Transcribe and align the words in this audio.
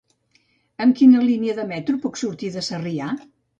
Amb 0.85 0.97
quina 1.01 1.21
línia 1.27 1.55
de 1.61 1.67
metro 1.73 2.01
puc 2.07 2.19
sortir 2.25 2.53
de 2.59 2.67
Sarrià? 2.73 3.15